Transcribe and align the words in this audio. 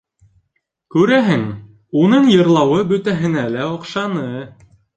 Күрәһең, 0.95 1.43
уның 2.05 2.27
йырлауы 2.37 2.81
бөтәһенә 2.95 3.47
лә 3.57 3.71
оҡшаны. 3.77 4.29